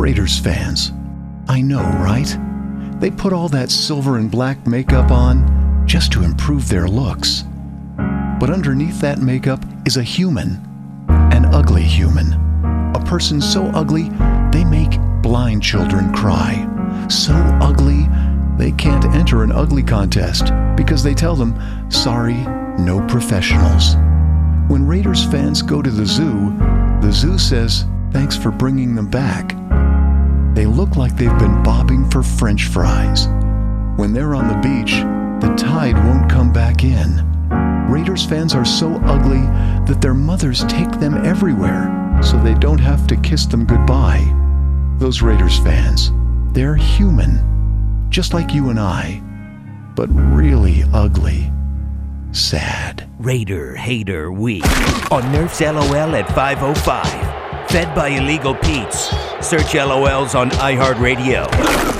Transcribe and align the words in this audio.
Raiders 0.00 0.38
fans. 0.38 0.92
I 1.46 1.60
know, 1.60 1.82
right? 1.82 2.34
They 3.00 3.10
put 3.10 3.34
all 3.34 3.50
that 3.50 3.70
silver 3.70 4.16
and 4.16 4.30
black 4.30 4.66
makeup 4.66 5.10
on 5.10 5.86
just 5.86 6.10
to 6.12 6.22
improve 6.22 6.70
their 6.70 6.88
looks. 6.88 7.44
But 8.40 8.48
underneath 8.48 8.98
that 9.02 9.18
makeup 9.18 9.62
is 9.84 9.98
a 9.98 10.02
human, 10.02 10.58
an 11.08 11.44
ugly 11.44 11.82
human. 11.82 12.32
A 12.96 13.04
person 13.04 13.42
so 13.42 13.66
ugly 13.74 14.04
they 14.52 14.64
make 14.64 14.98
blind 15.20 15.62
children 15.62 16.14
cry. 16.14 16.66
So 17.10 17.34
ugly 17.60 18.08
they 18.56 18.72
can't 18.72 19.04
enter 19.14 19.42
an 19.42 19.52
ugly 19.52 19.82
contest 19.82 20.50
because 20.76 21.02
they 21.02 21.12
tell 21.12 21.36
them, 21.36 21.54
sorry, 21.90 22.38
no 22.78 23.04
professionals. 23.06 23.96
When 24.66 24.86
Raiders 24.86 25.26
fans 25.26 25.60
go 25.60 25.82
to 25.82 25.90
the 25.90 26.06
zoo, 26.06 26.56
the 27.02 27.12
zoo 27.12 27.36
says, 27.36 27.84
thanks 28.12 28.34
for 28.34 28.50
bringing 28.50 28.94
them 28.94 29.10
back. 29.10 29.59
They 30.60 30.66
look 30.66 30.94
like 30.94 31.16
they've 31.16 31.38
been 31.38 31.62
bobbing 31.62 32.10
for 32.10 32.22
french 32.22 32.66
fries. 32.66 33.28
When 33.96 34.12
they're 34.12 34.34
on 34.34 34.46
the 34.46 34.56
beach, 34.56 34.92
the 35.40 35.54
tide 35.56 35.96
won't 36.04 36.30
come 36.30 36.52
back 36.52 36.84
in. 36.84 37.26
Raiders 37.90 38.26
fans 38.26 38.54
are 38.54 38.66
so 38.66 38.96
ugly 39.06 39.40
that 39.90 40.02
their 40.02 40.12
mothers 40.12 40.66
take 40.66 40.90
them 41.00 41.24
everywhere 41.24 42.20
so 42.22 42.38
they 42.42 42.52
don't 42.52 42.78
have 42.78 43.06
to 43.06 43.16
kiss 43.16 43.46
them 43.46 43.64
goodbye. 43.64 44.22
Those 44.98 45.22
Raiders 45.22 45.58
fans, 45.60 46.12
they're 46.52 46.76
human, 46.76 48.06
just 48.10 48.34
like 48.34 48.52
you 48.52 48.68
and 48.68 48.78
I, 48.78 49.22
but 49.96 50.08
really 50.08 50.84
ugly. 50.92 51.50
Sad. 52.32 53.08
Raider 53.18 53.76
Hater 53.76 54.30
Week 54.30 54.66
on 55.10 55.22
Nerf's 55.32 55.62
LOL 55.62 56.14
at 56.14 56.28
505. 56.34 57.39
Fed 57.70 57.94
by 57.94 58.08
Illegal 58.08 58.52
Pete's. 58.52 59.10
Search 59.46 59.74
LOLs 59.74 60.34
on 60.34 60.50
iHeartRadio. 60.50 61.99